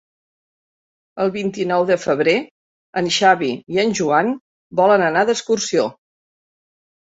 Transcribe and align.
El 1.25 1.33
vint-i-nou 1.35 1.85
de 1.89 1.97
febrer 2.05 2.33
en 3.03 3.11
Xavi 3.19 3.51
i 3.77 3.81
en 3.85 3.95
Joan 4.01 4.35
volen 4.83 5.07
anar 5.13 5.27
d'excursió. 5.33 5.89